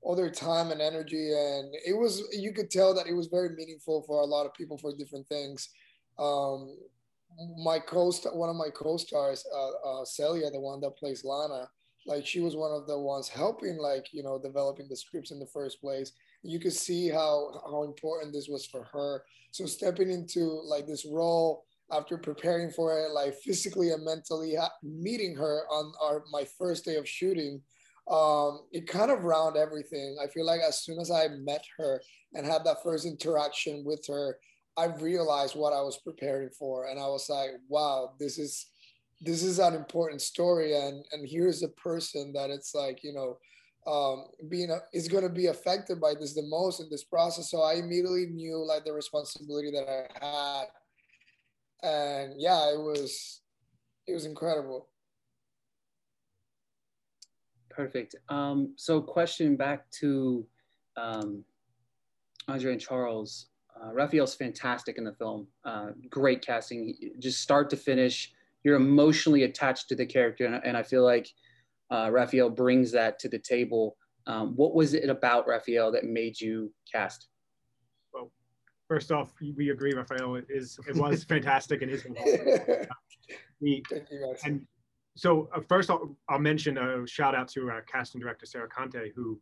all 0.00 0.16
their 0.16 0.30
time 0.30 0.70
and 0.70 0.80
energy, 0.80 1.32
and 1.32 1.74
it 1.86 1.96
was 1.96 2.22
you 2.32 2.52
could 2.52 2.70
tell 2.70 2.94
that 2.94 3.06
it 3.06 3.14
was 3.14 3.28
very 3.28 3.50
meaningful 3.50 4.02
for 4.02 4.20
a 4.20 4.26
lot 4.26 4.46
of 4.46 4.54
people 4.54 4.78
for 4.78 4.94
different 4.96 5.28
things. 5.28 5.68
Um, 6.18 6.76
my 7.62 7.78
co 7.78 8.10
one 8.32 8.48
of 8.48 8.56
my 8.56 8.68
co-stars, 8.74 9.44
uh, 9.54 10.00
uh, 10.00 10.04
Celia, 10.04 10.50
the 10.50 10.60
one 10.60 10.80
that 10.80 10.96
plays 10.96 11.24
Lana, 11.24 11.68
like 12.06 12.26
she 12.26 12.40
was 12.40 12.56
one 12.56 12.72
of 12.72 12.86
the 12.86 12.98
ones 12.98 13.28
helping, 13.28 13.78
like 13.78 14.12
you 14.12 14.22
know, 14.22 14.38
developing 14.38 14.86
the 14.88 14.96
scripts 14.96 15.30
in 15.30 15.38
the 15.38 15.46
first 15.46 15.80
place. 15.80 16.12
You 16.42 16.58
could 16.58 16.72
see 16.72 17.08
how 17.08 17.60
how 17.64 17.84
important 17.84 18.32
this 18.32 18.48
was 18.48 18.66
for 18.66 18.84
her. 18.92 19.22
So 19.52 19.66
stepping 19.66 20.10
into 20.10 20.60
like 20.64 20.86
this 20.86 21.06
role 21.06 21.64
after 21.92 22.16
preparing 22.16 22.70
for 22.70 22.98
it, 22.98 23.12
like 23.12 23.34
physically 23.34 23.90
and 23.90 24.04
mentally, 24.04 24.56
meeting 24.82 25.36
her 25.36 25.62
on 25.70 25.92
our 26.02 26.24
my 26.32 26.44
first 26.58 26.84
day 26.84 26.96
of 26.96 27.08
shooting, 27.08 27.60
um, 28.10 28.60
it 28.72 28.88
kind 28.88 29.10
of 29.10 29.24
round 29.24 29.56
everything. 29.56 30.16
I 30.22 30.26
feel 30.28 30.46
like 30.46 30.60
as 30.60 30.82
soon 30.82 30.98
as 30.98 31.10
I 31.10 31.28
met 31.28 31.64
her 31.78 32.00
and 32.34 32.46
had 32.46 32.64
that 32.64 32.82
first 32.82 33.06
interaction 33.06 33.84
with 33.84 34.04
her, 34.08 34.38
I 34.76 34.86
realized 34.86 35.54
what 35.54 35.72
I 35.72 35.82
was 35.82 35.98
preparing 35.98 36.50
for, 36.50 36.86
and 36.86 36.98
I 36.98 37.06
was 37.06 37.28
like, 37.28 37.50
wow, 37.68 38.14
this 38.18 38.38
is 38.38 38.66
this 39.20 39.44
is 39.44 39.58
an 39.60 39.74
important 39.74 40.22
story, 40.22 40.74
and 40.74 41.04
and 41.12 41.28
here's 41.28 41.62
a 41.62 41.68
person 41.68 42.32
that 42.32 42.50
it's 42.50 42.74
like 42.74 43.04
you 43.04 43.12
know. 43.12 43.38
Um, 43.84 44.26
being 44.48 44.70
a, 44.70 44.78
is 44.92 45.08
going 45.08 45.24
to 45.24 45.28
be 45.28 45.48
affected 45.48 46.00
by 46.00 46.14
this 46.14 46.34
the 46.34 46.44
most 46.44 46.80
in 46.80 46.86
this 46.88 47.02
process. 47.02 47.50
So 47.50 47.62
I 47.62 47.74
immediately 47.74 48.26
knew 48.26 48.64
like 48.64 48.84
the 48.84 48.92
responsibility 48.92 49.72
that 49.72 49.88
I 49.88 50.24
had 50.24 50.66
and 51.82 52.34
yeah, 52.36 52.70
it 52.72 52.78
was 52.78 53.40
it 54.06 54.14
was 54.14 54.24
incredible. 54.24 54.88
Perfect. 57.70 58.16
Um, 58.28 58.74
so, 58.76 59.00
question 59.00 59.56
back 59.56 59.90
to 59.92 60.46
um, 60.96 61.44
Andre 62.48 62.72
and 62.72 62.80
Charles. 62.80 63.46
Uh, 63.82 63.92
Rafael's 63.92 64.34
fantastic 64.34 64.98
in 64.98 65.04
the 65.04 65.14
film. 65.14 65.46
Uh, 65.64 65.88
great 66.10 66.44
casting, 66.44 66.94
just 67.18 67.40
start 67.40 67.70
to 67.70 67.76
finish. 67.76 68.32
You're 68.62 68.76
emotionally 68.76 69.44
attached 69.44 69.88
to 69.88 69.96
the 69.96 70.06
character, 70.06 70.44
and, 70.44 70.60
and 70.62 70.76
I 70.76 70.82
feel 70.82 71.02
like 71.02 71.28
uh, 71.90 72.10
Rafael 72.12 72.50
brings 72.50 72.92
that 72.92 73.18
to 73.20 73.28
the 73.28 73.38
table. 73.38 73.96
Um, 74.26 74.54
what 74.54 74.74
was 74.74 74.94
it 74.94 75.08
about 75.08 75.48
Rafael 75.48 75.90
that 75.92 76.04
made 76.04 76.40
you 76.40 76.72
cast? 76.92 77.28
First 78.88 79.12
off, 79.12 79.32
we 79.56 79.70
agree, 79.70 79.94
Rafael. 79.94 80.36
is 80.48 80.78
it 80.88 80.96
was 80.96 81.24
fantastic 81.34 81.82
and 81.82 81.90
is 81.90 82.04
we, 83.60 83.82
and 84.44 84.66
so 85.16 85.48
uh, 85.54 85.60
first 85.68 85.90
I'll, 85.90 86.16
I'll, 86.28 86.38
mention 86.38 86.78
a 86.78 87.06
shout 87.06 87.34
out 87.34 87.48
to 87.48 87.68
our 87.70 87.82
casting 87.82 88.20
director 88.20 88.46
Sarah 88.46 88.68
Conte, 88.68 89.10
who 89.14 89.40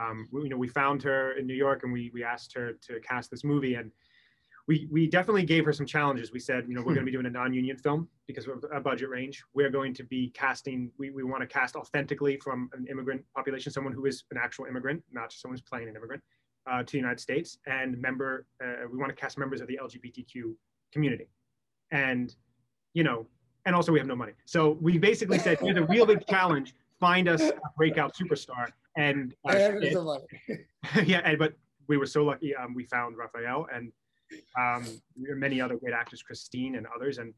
um, 0.00 0.28
we, 0.32 0.44
you 0.44 0.48
know 0.48 0.56
we 0.56 0.68
found 0.68 1.02
her 1.02 1.32
in 1.32 1.46
New 1.46 1.54
York 1.54 1.82
and 1.82 1.92
we 1.92 2.10
we 2.14 2.22
asked 2.22 2.54
her 2.54 2.72
to 2.72 3.00
cast 3.00 3.30
this 3.30 3.44
movie 3.44 3.74
and. 3.74 3.90
We, 4.66 4.86
we 4.90 5.06
definitely 5.06 5.44
gave 5.44 5.64
her 5.64 5.72
some 5.72 5.86
challenges. 5.86 6.30
We 6.30 6.40
said, 6.40 6.66
you 6.68 6.74
know, 6.74 6.82
we're 6.82 6.92
going 6.92 7.06
to 7.06 7.10
be 7.10 7.10
doing 7.10 7.24
a 7.24 7.30
non-union 7.30 7.78
film 7.78 8.06
because 8.26 8.46
of 8.46 8.62
a 8.70 8.78
budget 8.78 9.08
range. 9.08 9.42
We're 9.54 9.70
going 9.70 9.94
to 9.94 10.04
be 10.04 10.28
casting. 10.34 10.90
We, 10.98 11.08
we 11.08 11.22
want 11.22 11.40
to 11.40 11.46
cast 11.46 11.74
authentically 11.74 12.36
from 12.36 12.68
an 12.74 12.86
immigrant 12.86 13.24
population, 13.34 13.72
someone 13.72 13.94
who 13.94 14.04
is 14.04 14.24
an 14.30 14.36
actual 14.36 14.66
immigrant, 14.66 15.02
not 15.10 15.30
just 15.30 15.40
someone 15.40 15.54
who's 15.56 15.62
playing 15.62 15.88
an 15.88 15.96
immigrant 15.96 16.22
uh, 16.70 16.82
to 16.82 16.92
the 16.92 16.98
United 16.98 17.20
States 17.20 17.58
and 17.66 18.00
member, 18.00 18.46
uh, 18.62 18.86
we 18.90 18.98
want 18.98 19.10
to 19.10 19.16
cast 19.16 19.38
members 19.38 19.60
of 19.60 19.66
the 19.68 19.78
LGBTQ 19.82 20.54
community. 20.92 21.28
And, 21.90 22.34
you 22.94 23.04
know, 23.04 23.26
and 23.66 23.74
also 23.74 23.92
we 23.92 23.98
have 23.98 24.08
no 24.08 24.16
money. 24.16 24.32
So 24.44 24.78
we 24.80 24.98
basically 24.98 25.38
said, 25.38 25.58
here's 25.60 25.76
a 25.76 25.84
real 25.84 26.06
big 26.06 26.26
challenge, 26.26 26.74
find 27.00 27.28
us 27.28 27.42
a 27.42 27.52
breakout 27.76 28.14
superstar. 28.14 28.68
And, 28.96 29.34
uh, 29.48 29.52
and 29.52 29.82
yeah, 31.06 31.20
and, 31.24 31.38
but 31.38 31.54
we 31.88 31.96
were 31.96 32.06
so 32.06 32.24
lucky 32.24 32.54
um, 32.54 32.74
we 32.74 32.84
found 32.84 33.16
Rafael 33.16 33.66
and 33.72 33.92
um, 34.58 34.84
many 35.16 35.60
other 35.60 35.76
great 35.76 35.94
actors, 35.94 36.22
Christine 36.22 36.76
and 36.76 36.86
others. 36.94 37.18
And 37.18 37.32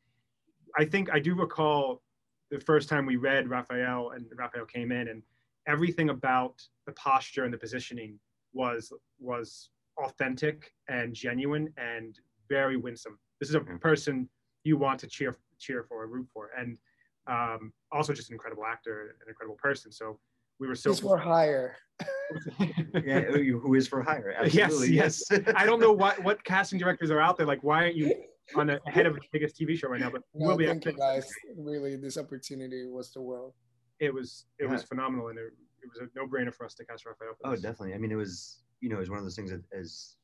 I 0.79 0.85
think 0.85 1.11
I 1.13 1.21
do 1.21 1.35
recall 1.35 2.03
the 2.51 2.61
first 2.61 2.89
time 2.89 3.07
we 3.07 3.17
read 3.17 3.49
Rafael 3.49 4.11
and 4.11 4.27
Rafael 4.37 4.65
came 4.65 4.91
in 4.93 5.09
and 5.09 5.23
everything 5.67 6.11
about 6.11 6.61
the 6.87 6.93
posture 6.93 7.45
and 7.45 7.53
the 7.53 7.59
positioning 7.59 8.19
was 8.53 8.93
was 9.19 9.71
authentic 9.99 10.73
and 10.89 11.15
genuine 11.15 11.73
and 11.77 12.19
very 12.49 12.77
winsome. 12.77 13.19
This 13.39 13.49
is 13.49 13.55
a 13.55 13.61
mm-hmm. 13.61 13.77
person 13.77 14.29
you 14.65 14.77
want 14.77 15.01
to 15.01 15.07
cheer 15.07 15.37
cheer 15.59 15.85
for, 15.85 16.07
root 16.07 16.27
for, 16.33 16.51
and 16.59 16.79
um, 17.27 17.73
also 17.93 18.13
just 18.13 18.31
an 18.31 18.35
incredible 18.35 18.65
actor, 18.65 19.17
an 19.21 19.29
incredible 19.29 19.57
person. 19.57 19.93
So 19.93 20.19
we 20.59 20.67
were 20.67 20.75
so. 20.75 20.91
He's 20.91 21.01
for 21.01 21.17
hire. 21.17 21.77
yeah, 23.05 23.21
who 23.23 23.75
is 23.75 23.89
for 23.89 24.03
hire? 24.03 24.35
Absolutely. 24.39 24.95
Yes, 24.95 25.23
yes. 25.31 25.41
I 25.55 25.65
don't 25.65 25.81
know 25.81 25.93
what 25.93 26.23
what 26.23 26.43
casting 26.45 26.79
directors 26.79 27.11
are 27.11 27.21
out 27.21 27.37
there. 27.37 27.47
Like, 27.47 27.63
why 27.63 27.85
aren't 27.85 27.97
you 27.97 28.15
on 28.57 28.71
a, 28.71 28.81
ahead 28.87 29.07
of 29.07 29.15
the 29.15 29.21
biggest 29.33 29.59
TV 29.59 29.77
show 29.77 29.89
right 29.89 30.01
now? 30.01 30.11
But 30.11 30.23
no, 30.35 30.49
we'll 30.49 30.57
be. 30.57 30.67
Thank 30.67 30.85
you 30.85 30.93
guys. 30.93 31.31
Really, 31.57 31.97
this 31.97 32.19
opportunity 32.19 32.87
was 32.87 33.13
the 33.13 33.23
world. 33.23 33.55
It 34.01 34.13
was 34.13 34.47
it 34.59 34.65
yeah. 34.65 34.73
was 34.73 34.83
phenomenal, 34.83 35.29
and 35.29 35.39
it, 35.39 35.53
it 35.83 35.89
was 35.89 35.99
a 36.01 36.19
no-brainer 36.19 36.55
for 36.55 36.65
us 36.67 36.75
to 36.75 36.85
cast 36.85 37.07
Rafael. 37.07 37.35
oh, 37.45 37.55
definitely. 37.55 37.95
I 37.95 37.99
mean, 37.99 38.13
it 38.13 38.17
was 38.17 38.63
you 38.81 38.89
know, 38.89 38.97
it 38.97 39.01
was 39.01 39.11
one 39.11 39.19
of 39.19 39.25
those 39.25 39.37
things 39.37 39.51
that 39.51 39.63
as 39.79 40.17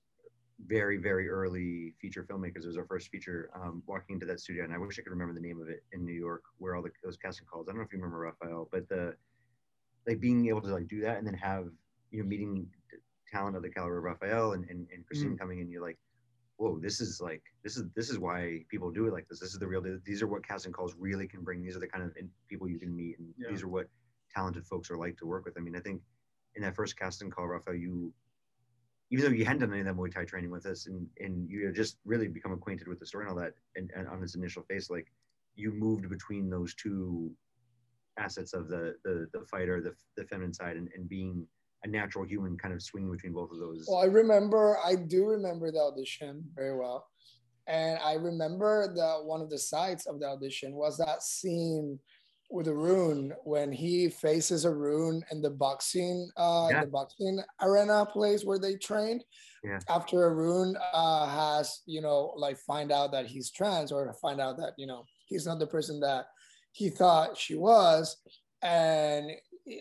very 0.66 0.96
very 0.96 1.28
early 1.28 1.92
feature 2.00 2.24
filmmakers. 2.24 2.64
It 2.64 2.68
was 2.68 2.78
our 2.78 2.86
first 2.86 3.08
feature. 3.08 3.50
Um, 3.54 3.82
walking 3.86 4.14
into 4.14 4.26
that 4.26 4.40
studio, 4.40 4.64
and 4.64 4.72
I 4.72 4.78
wish 4.78 4.98
I 4.98 5.02
could 5.02 5.12
remember 5.12 5.34
the 5.34 5.40
name 5.40 5.60
of 5.60 5.68
it 5.68 5.84
in 5.92 6.04
New 6.04 6.14
York, 6.14 6.42
where 6.58 6.74
all 6.74 6.82
the 6.82 6.90
those 7.04 7.16
casting 7.16 7.46
calls. 7.46 7.68
I 7.68 7.72
don't 7.72 7.78
know 7.78 7.84
if 7.84 7.92
you 7.92 7.98
remember 7.98 8.18
Rafael, 8.18 8.68
but 8.72 8.88
the 8.88 9.14
like 10.06 10.20
being 10.20 10.48
able 10.48 10.62
to 10.62 10.68
like 10.68 10.88
do 10.88 11.00
that 11.02 11.18
and 11.18 11.26
then 11.26 11.34
have 11.34 11.66
you 12.10 12.22
know 12.22 12.28
meeting 12.28 12.66
talent 13.30 13.56
of 13.56 13.62
the 13.62 13.68
caliber 13.68 13.98
of 13.98 14.04
Rafael 14.04 14.52
and 14.52 14.64
and, 14.70 14.86
and 14.92 15.06
Christine 15.06 15.34
mm. 15.34 15.38
coming 15.38 15.60
in, 15.60 15.70
you're 15.70 15.82
like, 15.82 15.98
whoa, 16.56 16.78
this 16.78 17.00
is 17.00 17.20
like 17.20 17.42
this 17.62 17.76
is 17.76 17.84
this 17.94 18.08
is 18.08 18.18
why 18.18 18.64
people 18.70 18.90
do 18.90 19.06
it 19.06 19.12
like 19.12 19.28
this. 19.28 19.40
This 19.40 19.52
is 19.52 19.58
the 19.58 19.66
real. 19.66 19.82
These 20.04 20.22
are 20.22 20.26
what 20.26 20.46
casting 20.46 20.72
calls 20.72 20.94
really 20.98 21.28
can 21.28 21.42
bring. 21.42 21.62
These 21.62 21.76
are 21.76 21.80
the 21.80 21.88
kind 21.88 22.04
of 22.04 22.12
people 22.48 22.68
you 22.68 22.78
can 22.78 22.94
meet, 22.94 23.18
and 23.18 23.28
yeah. 23.36 23.48
these 23.50 23.62
are 23.62 23.68
what 23.68 23.88
talented 24.36 24.66
folks 24.66 24.90
are 24.90 24.98
like 24.98 25.16
to 25.18 25.26
work 25.26 25.44
with. 25.44 25.56
I 25.56 25.60
mean, 25.60 25.76
I 25.76 25.80
think 25.80 26.02
in 26.54 26.62
that 26.62 26.76
first 26.76 26.98
casting 26.98 27.30
call, 27.30 27.46
Rafael, 27.46 27.76
you 27.76 28.12
even 29.10 29.24
though 29.24 29.30
you 29.30 29.44
hadn't 29.44 29.60
done 29.60 29.70
any 29.70 29.80
of 29.80 29.86
that 29.86 29.96
Muay 29.96 30.12
Thai 30.12 30.24
training 30.24 30.50
with 30.50 30.66
us, 30.66 30.86
and 30.86 31.06
and 31.18 31.48
you 31.48 31.66
had 31.66 31.74
just 31.74 31.98
really 32.04 32.28
become 32.28 32.52
acquainted 32.52 32.88
with 32.88 32.98
the 33.00 33.06
story 33.06 33.24
and 33.24 33.30
all 33.30 33.42
that, 33.42 33.54
and, 33.76 33.90
and 33.96 34.08
on 34.08 34.20
this 34.20 34.34
initial 34.34 34.62
phase, 34.62 34.90
like 34.90 35.06
you 35.54 35.72
moved 35.72 36.08
between 36.08 36.50
those 36.50 36.74
two 36.74 37.30
assets 38.18 38.52
of 38.52 38.68
the 38.68 38.96
the, 39.04 39.26
the 39.32 39.44
fighter, 39.46 39.80
the, 39.80 39.94
the 40.16 40.26
feminine 40.28 40.52
side, 40.52 40.76
and, 40.76 40.88
and 40.94 41.08
being 41.08 41.46
a 41.84 41.88
natural 41.88 42.24
human 42.24 42.56
kind 42.56 42.74
of 42.74 42.82
swinging 42.82 43.10
between 43.12 43.32
both 43.32 43.50
of 43.52 43.58
those. 43.58 43.86
Well, 43.88 44.02
I 44.02 44.06
remember, 44.06 44.76
I 44.84 44.96
do 44.96 45.26
remember 45.26 45.70
the 45.70 45.78
audition 45.78 46.42
very 46.54 46.76
well. 46.76 47.06
And 47.68 47.98
I 47.98 48.14
remember 48.14 48.92
that 48.94 49.24
one 49.24 49.40
of 49.40 49.50
the 49.50 49.58
sides 49.58 50.06
of 50.06 50.20
the 50.20 50.26
audition 50.26 50.72
was 50.72 50.96
that 50.98 51.22
scene 51.22 51.98
with 52.48 52.68
Arun 52.68 53.32
when 53.44 53.72
he 53.72 54.08
faces 54.08 54.64
Arun 54.64 55.22
in 55.32 55.42
the 55.42 55.50
boxing 55.50 56.30
uh 56.36 56.68
yeah. 56.70 56.84
the 56.84 56.86
boxing 56.86 57.40
arena 57.60 58.06
place 58.06 58.44
where 58.44 58.58
they 58.58 58.76
trained. 58.76 59.24
Yeah. 59.64 59.80
After 59.88 60.22
Arun 60.24 60.76
uh 60.92 61.26
has, 61.26 61.82
you 61.86 62.00
know, 62.00 62.32
like 62.36 62.56
find 62.58 62.92
out 62.92 63.10
that 63.12 63.26
he's 63.26 63.50
trans 63.50 63.90
or 63.90 64.12
find 64.22 64.40
out 64.40 64.56
that, 64.58 64.74
you 64.76 64.86
know, 64.86 65.04
he's 65.26 65.46
not 65.46 65.58
the 65.58 65.66
person 65.66 66.00
that 66.00 66.26
he 66.72 66.90
thought 66.90 67.36
she 67.36 67.56
was. 67.56 68.16
And 68.62 69.30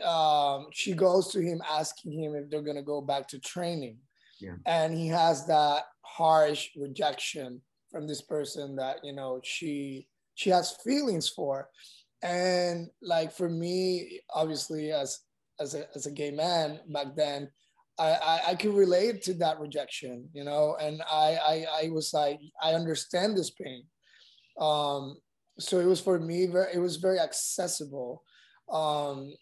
um, 0.04 0.68
she 0.72 0.94
goes 0.94 1.32
to 1.34 1.42
him 1.42 1.62
asking 1.70 2.12
him 2.14 2.36
if 2.36 2.50
they're 2.50 2.62
going 2.62 2.76
to 2.78 2.82
go 2.82 3.02
back 3.02 3.28
to 3.30 3.40
training. 3.40 3.98
Yeah. 4.40 4.56
And 4.66 4.94
he 4.94 5.08
has 5.08 5.46
that 5.48 5.84
harsh 6.02 6.70
rejection 6.76 7.62
from 7.92 8.08
this 8.08 8.22
person 8.22 8.76
that, 8.78 8.98
you 9.04 9.14
know, 9.14 9.40
she 9.44 10.08
she 10.34 10.50
has 10.50 10.78
feelings 10.84 11.30
for. 11.30 11.70
And 12.26 12.90
like 13.04 13.32
for 13.32 13.48
me, 13.48 14.20
obviously 14.34 14.92
as 14.92 15.20
as 15.60 15.76
a, 15.76 15.86
as 15.96 16.06
a 16.08 16.12
gay 16.12 16.32
man 16.32 16.80
back 16.90 17.16
then, 17.16 17.50
I, 17.98 18.12
I, 18.12 18.42
I 18.50 18.56
could 18.56 18.74
relate 18.74 19.22
to 19.24 19.34
that 19.36 19.60
rejection, 19.60 20.28
you 20.34 20.44
know, 20.44 20.76
and 20.82 21.02
I, 21.10 21.38
I, 21.38 21.66
I 21.86 21.90
was 21.92 22.14
like, 22.14 22.40
I 22.62 22.74
understand 22.74 23.38
this 23.38 23.52
pain. 23.52 23.86
Um, 24.60 25.18
so 25.60 25.80
it 25.80 25.86
was 25.86 26.02
for 26.02 26.20
me, 26.20 26.48
very, 26.48 26.74
it 26.74 26.80
was 26.80 26.98
very 26.98 27.20
accessible. 27.20 28.24
Um, 28.70 29.34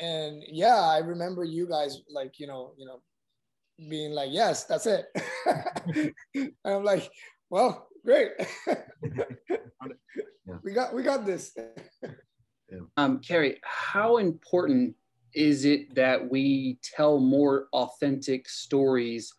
and 0.00 0.42
yeah, 0.48 0.80
I 0.80 0.98
remember 0.98 1.44
you 1.44 1.68
guys 1.68 2.00
like, 2.10 2.40
you 2.40 2.48
know, 2.48 2.72
you 2.76 2.86
know, 2.86 3.00
being 3.88 4.12
like, 4.12 4.30
yes, 4.32 4.64
that's 4.64 4.86
it. 4.86 5.06
and 6.34 6.50
I'm 6.64 6.82
like, 6.82 7.08
well, 7.48 7.86
great. 8.04 8.32
yeah. 10.46 10.56
We 10.62 10.72
got 10.72 10.94
we 10.94 11.02
got 11.02 11.24
this. 11.24 11.56
yeah. 12.02 12.78
Um, 12.96 13.20
Kerry, 13.20 13.60
how 13.62 14.18
important 14.18 14.94
is 15.34 15.64
it 15.64 15.94
that 15.94 16.30
we 16.30 16.78
tell 16.82 17.18
more 17.18 17.68
authentic 17.72 18.48
stories 18.48 19.32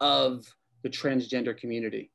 of 0.00 0.44
the 0.82 0.88
transgender 0.88 1.56
community? 1.56 2.10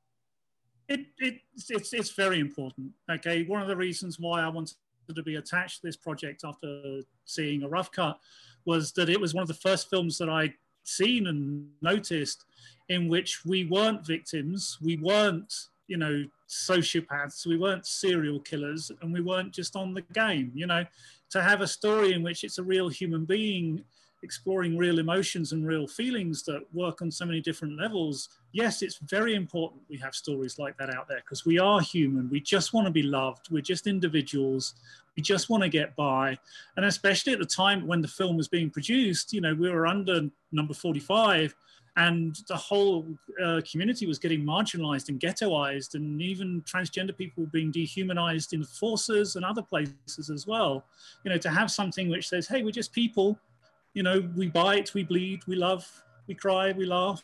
It, 0.90 1.06
it, 1.20 1.36
it's, 1.70 1.94
it's 1.94 2.12
very 2.12 2.40
important. 2.40 2.92
Okay, 3.10 3.44
one 3.44 3.62
of 3.62 3.68
the 3.68 3.76
reasons 3.76 4.20
why 4.20 4.42
I 4.42 4.50
wanted 4.50 4.76
to 5.14 5.24
be 5.24 5.36
attached 5.36 5.82
to 5.82 5.88
this 5.88 5.98
project 5.98 6.44
after 6.46 7.02
seeing 7.26 7.64
a 7.64 7.70
rough 7.70 7.92
cut 7.92 8.20
was 8.66 8.92
that 8.94 9.10
it 9.10 9.20
was 9.20 9.34
one 9.34 9.42
of 9.42 9.48
the 9.48 9.54
first 9.54 9.90
films 9.90 10.18
that 10.18 10.30
I'd 10.30 10.54
seen 10.84 11.28
and 11.28 11.68
noticed 11.82 12.46
in 12.90 13.08
which 13.08 13.46
we 13.46 13.66
weren't 13.66 14.06
victims, 14.06 14.78
we 14.82 14.98
weren't, 14.98 15.54
you 15.88 15.98
know, 15.98 16.24
sociopaths, 16.50 17.46
we 17.46 17.58
weren't 17.58 17.86
serial 17.86 18.40
killers, 18.40 18.92
and 19.02 19.14
we 19.14 19.22
weren't 19.22 19.54
just 19.54 19.76
on 19.76 19.94
the 19.94 20.02
game. 20.14 20.52
You 20.54 20.68
know, 20.68 20.86
to 21.32 21.42
have 21.42 21.62
a 21.62 21.68
story 21.68 22.14
in 22.14 22.24
which 22.24 22.44
it's 22.44 22.58
a 22.58 22.64
real 22.64 22.90
human 22.90 23.26
being 23.26 23.84
exploring 24.24 24.78
real 24.78 25.00
emotions 25.00 25.52
and 25.52 25.68
real 25.68 25.86
feelings 25.86 26.44
that 26.44 26.64
work 26.74 27.02
on 27.02 27.12
so 27.12 27.26
many 27.26 27.42
different 27.42 27.78
levels, 27.78 28.30
yes, 28.54 28.82
it's 28.82 28.98
very 28.98 29.36
important 29.36 29.82
we 29.90 29.98
have 29.98 30.16
stories 30.16 30.58
like 30.58 30.78
that 30.78 30.90
out 30.90 31.08
there 31.08 31.20
because 31.20 31.46
we 31.46 31.60
are 31.60 31.82
human. 31.82 32.30
We 32.30 32.40
just 32.40 32.74
want 32.74 32.88
to 32.88 32.92
be 32.92 33.04
loved. 33.04 33.52
We're 33.52 33.62
just 33.62 33.86
individuals. 33.86 34.76
We 35.16 35.22
just 35.22 35.50
want 35.50 35.62
to 35.64 35.70
get 35.70 35.96
by. 35.96 36.38
And 36.78 36.86
especially 36.86 37.34
at 37.34 37.40
the 37.40 37.46
time 37.46 37.86
when 37.86 38.02
the 38.02 38.08
film 38.08 38.38
was 38.38 38.48
being 38.48 38.70
produced, 38.70 39.34
you 39.34 39.42
know, 39.42 39.54
we 39.54 39.70
were 39.70 39.86
under 39.86 40.30
number 40.52 40.74
45 40.74 41.54
and 41.96 42.38
the 42.48 42.56
whole 42.56 43.06
uh, 43.44 43.62
community 43.70 44.08
was 44.08 44.18
getting 44.18 44.44
marginalized 44.44 45.10
and 45.10 45.20
ghettoized 45.20 45.94
and 45.94 46.22
even 46.22 46.62
transgender 46.64 47.16
people 47.16 47.46
being 47.52 47.70
dehumanized 47.70 48.54
in 48.54 48.64
forces 48.64 49.36
and 49.36 49.46
other 49.46 49.62
places 49.62 50.32
as 50.34 50.48
well 50.48 50.84
you 51.24 51.30
know 51.30 51.38
to 51.38 51.50
have 51.50 51.70
something 51.70 52.10
which 52.10 52.28
says 52.28 52.48
hey 52.48 52.64
we're 52.64 52.72
just 52.72 52.92
people 52.92 53.40
you 53.94 54.04
know, 54.04 54.28
we 54.36 54.48
bite, 54.48 54.94
we 54.94 55.04
bleed, 55.04 55.42
we 55.48 55.56
love, 55.56 55.88
we 56.28 56.34
cry, 56.34 56.72
we 56.72 56.86
laugh. 56.86 57.24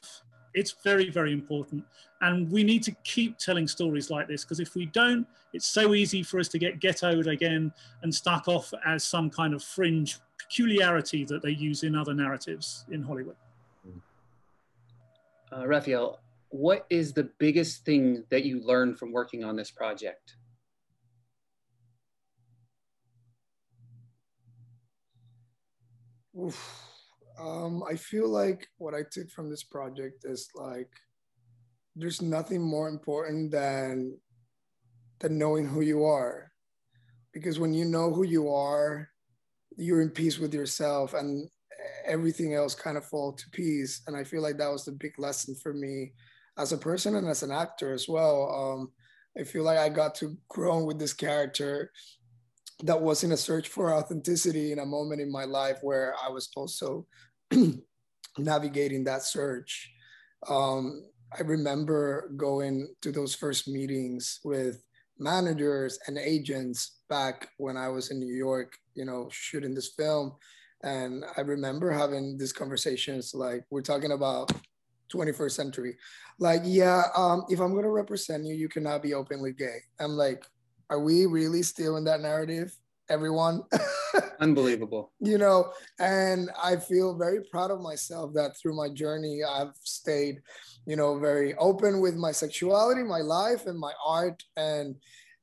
It's 0.53 0.75
very, 0.83 1.09
very 1.09 1.33
important. 1.33 1.83
And 2.21 2.51
we 2.51 2.63
need 2.63 2.83
to 2.83 2.91
keep 3.03 3.37
telling 3.37 3.67
stories 3.67 4.09
like 4.09 4.27
this 4.27 4.43
because 4.43 4.59
if 4.59 4.75
we 4.75 4.85
don't, 4.87 5.27
it's 5.53 5.65
so 5.65 5.93
easy 5.93 6.21
for 6.21 6.39
us 6.39 6.47
to 6.49 6.59
get 6.59 6.79
ghettoed 6.79 7.27
again 7.27 7.71
and 8.03 8.13
stuck 8.13 8.47
off 8.47 8.73
as 8.85 9.03
some 9.03 9.29
kind 9.29 9.53
of 9.53 9.63
fringe 9.63 10.19
peculiarity 10.37 11.23
that 11.25 11.41
they 11.41 11.51
use 11.51 11.83
in 11.83 11.95
other 11.95 12.13
narratives 12.13 12.85
in 12.91 13.01
Hollywood. 13.01 13.35
Uh, 15.51 15.65
Rafael, 15.67 16.19
what 16.49 16.85
is 16.89 17.13
the 17.13 17.29
biggest 17.39 17.85
thing 17.85 18.23
that 18.29 18.45
you 18.45 18.61
learned 18.61 18.99
from 18.99 19.11
working 19.11 19.43
on 19.43 19.55
this 19.55 19.71
project? 19.71 20.35
Oof. 26.39 26.85
Um, 27.39 27.83
I 27.89 27.95
feel 27.95 28.29
like 28.29 28.67
what 28.77 28.93
I 28.93 29.03
took 29.09 29.29
from 29.29 29.49
this 29.49 29.63
project 29.63 30.25
is 30.25 30.49
like 30.55 30.89
there's 31.95 32.21
nothing 32.21 32.61
more 32.61 32.87
important 32.87 33.51
than 33.51 34.17
than 35.19 35.37
knowing 35.37 35.67
who 35.67 35.81
you 35.81 36.05
are. 36.05 36.51
Because 37.33 37.59
when 37.59 37.73
you 37.73 37.85
know 37.85 38.11
who 38.11 38.23
you 38.23 38.49
are, 38.49 39.09
you're 39.77 40.01
in 40.01 40.09
peace 40.09 40.39
with 40.39 40.53
yourself 40.53 41.13
and 41.13 41.49
everything 42.09 42.53
else 42.53 42.75
kind 42.75 42.97
of 42.97 43.05
fall 43.05 43.33
to 43.33 43.49
peace. 43.51 44.01
And 44.07 44.15
I 44.15 44.23
feel 44.23 44.41
like 44.41 44.57
that 44.57 44.71
was 44.71 44.85
the 44.85 44.91
big 44.91 45.17
lesson 45.17 45.55
for 45.55 45.73
me 45.73 46.13
as 46.57 46.71
a 46.71 46.77
person 46.77 47.15
and 47.15 47.27
as 47.27 47.43
an 47.43 47.51
actor 47.51 47.93
as 47.93 48.07
well. 48.09 48.51
Um, 48.51 48.91
I 49.39 49.43
feel 49.43 49.63
like 49.63 49.77
I 49.77 49.89
got 49.89 50.15
to 50.15 50.35
grow 50.49 50.83
with 50.83 50.99
this 50.99 51.13
character 51.13 51.91
that 52.83 52.99
was 52.99 53.23
in 53.23 53.31
a 53.31 53.37
search 53.37 53.67
for 53.67 53.93
authenticity 53.93 54.71
in 54.71 54.79
a 54.79 54.85
moment 54.85 55.21
in 55.21 55.31
my 55.31 55.45
life 55.45 55.79
where 55.81 56.15
I 56.23 56.29
was 56.29 56.49
also 56.55 57.05
navigating 58.37 59.03
that 59.03 59.23
search. 59.23 59.91
Um, 60.47 61.03
I 61.37 61.41
remember 61.43 62.31
going 62.37 62.93
to 63.01 63.11
those 63.11 63.35
first 63.35 63.67
meetings 63.67 64.39
with 64.43 64.81
managers 65.19 65.99
and 66.07 66.17
agents 66.17 66.99
back 67.09 67.49
when 67.57 67.77
I 67.77 67.89
was 67.89 68.09
in 68.11 68.19
New 68.19 68.33
York, 68.33 68.77
you 68.95 69.05
know, 69.05 69.27
shooting 69.31 69.75
this 69.75 69.93
film. 69.97 70.35
And 70.83 71.25
I 71.37 71.41
remember 71.41 71.91
having 71.91 72.37
these 72.37 72.53
conversations 72.53 73.33
like, 73.33 73.65
we're 73.69 73.81
talking 73.81 74.11
about 74.11 74.51
21st 75.13 75.51
century. 75.51 75.97
Like, 76.39 76.61
yeah, 76.63 77.03
um, 77.15 77.43
if 77.49 77.59
I'm 77.59 77.75
gonna 77.75 77.89
represent 77.89 78.45
you, 78.45 78.55
you 78.55 78.69
cannot 78.69 79.01
be 79.01 79.13
openly 79.13 79.51
gay. 79.51 79.79
I'm 79.99 80.11
like, 80.11 80.45
are 80.89 80.99
we 80.99 81.25
really 81.25 81.63
still 81.63 81.97
in 81.97 82.03
that 82.05 82.21
narrative? 82.21 82.73
Everyone. 83.09 83.63
Unbelievable. 84.39 85.11
you 85.19 85.37
know, 85.37 85.71
and 85.99 86.49
I 86.61 86.77
feel 86.77 87.17
very 87.17 87.43
proud 87.51 87.71
of 87.71 87.81
myself 87.81 88.33
that 88.35 88.57
through 88.57 88.75
my 88.75 88.89
journey, 88.89 89.41
I've 89.43 89.73
stayed, 89.83 90.41
you 90.85 90.95
know, 90.95 91.19
very 91.19 91.55
open 91.55 91.99
with 91.99 92.15
my 92.15 92.31
sexuality, 92.31 93.03
my 93.03 93.19
life, 93.21 93.65
and 93.65 93.77
my 93.77 93.91
art. 94.05 94.43
And 94.55 94.95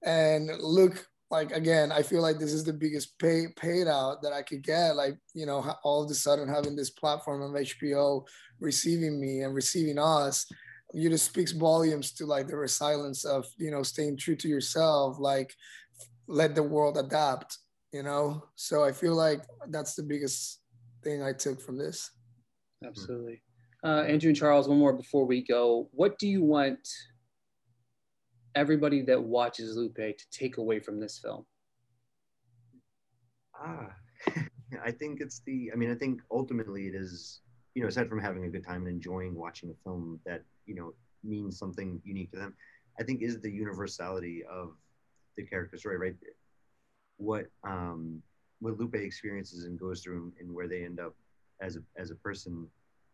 and 0.03 0.51
look, 0.61 1.07
like 1.31 1.53
again, 1.53 1.91
I 1.93 2.03
feel 2.03 2.23
like 2.23 2.39
this 2.39 2.53
is 2.53 2.65
the 2.65 2.73
biggest 2.73 3.19
pay 3.19 3.47
paid 3.57 3.89
out 3.89 4.23
that 4.23 4.33
I 4.33 4.43
could 4.43 4.63
get. 4.63 4.97
Like, 4.97 5.19
you 5.35 5.47
know, 5.47 5.75
all 5.83 6.05
of 6.05 6.11
a 6.11 6.15
sudden 6.15 6.49
having 6.49 6.77
this 6.77 6.91
platform 6.91 7.43
of 7.43 7.61
HBO 7.61 8.25
receiving 8.61 9.21
me 9.21 9.43
and 9.43 9.55
receiving 9.55 9.99
us 9.99 10.47
you 10.95 11.11
just 11.11 11.27
speaks 11.27 11.51
volumes 11.51 12.13
to 12.13 12.25
like 12.25 12.47
the 12.47 12.57
resilience 12.57 13.25
of 13.25 13.45
you 13.59 13.71
know 13.71 13.83
staying 13.83 14.17
true 14.17 14.37
to 14.37 14.49
yourself 14.49 15.17
like 15.19 15.53
let 16.29 16.55
the 16.55 16.63
world 16.63 16.97
adapt 16.97 17.59
you 17.93 18.03
know? 18.03 18.45
So 18.57 18.85
i 18.85 18.93
feel 18.93 19.15
like 19.15 19.43
that's 19.69 19.95
the 19.95 20.03
biggest 20.03 20.61
thing 21.03 21.23
i 21.23 21.33
took 21.33 21.61
from 21.61 21.79
this. 21.79 22.11
Absolutely. 22.85 23.43
Uh, 23.85 24.05
andre 24.09 24.29
and 24.29 24.37
charles 24.37 24.69
one 24.69 24.79
more 24.79 24.93
before 24.93 25.25
we 25.25 25.43
go. 25.43 25.89
What 25.93 26.19
do 26.19 26.29
you 26.29 26.43
want 26.43 26.87
everybody 28.57 29.03
that 29.03 29.23
watches 29.23 29.77
lupe 29.77 29.95
to 29.95 30.31
take 30.33 30.57
away 30.57 30.81
from 30.81 30.99
this 30.99 31.19
film? 31.19 31.47
Ah 33.55 33.95
i 34.85 34.91
think 34.91 35.21
it's 35.21 35.41
the 35.47 35.71
i 35.73 35.77
mean 35.77 35.91
i 35.91 35.95
think 35.95 36.21
ultimately 36.31 36.87
it 36.87 36.95
is 36.95 37.41
you 37.75 37.83
know 37.83 37.89
aside 37.89 38.09
from 38.09 38.21
having 38.21 38.45
a 38.45 38.49
good 38.49 38.65
time 38.65 38.87
and 38.87 38.89
enjoying 38.89 39.35
watching 39.35 39.71
a 39.71 39.75
film 39.85 40.19
that 40.27 40.43
you 40.67 40.75
know 40.75 40.93
means 41.23 41.59
something 41.59 42.01
unique 42.05 42.31
to 42.31 42.39
them 42.39 42.55
i 42.99 43.03
think 43.03 43.23
is 43.23 43.41
the 43.41 43.51
universality 43.51 44.43
of 44.51 44.75
the 45.37 45.45
character 45.45 45.77
story 45.77 45.99
right? 45.99 46.15
What 47.19 47.47
um 47.63 48.23
what 48.61 48.79
lupe 48.79 48.95
experiences 48.95 49.65
and 49.65 49.79
goes 49.79 50.03
through 50.03 50.33
and 50.41 50.53
where 50.53 50.69
they 50.69 50.85
end 50.85 50.99
up 51.01 51.15
as 51.61 51.77
a 51.77 51.81
as 51.97 52.11
a 52.11 52.15
person 52.17 52.67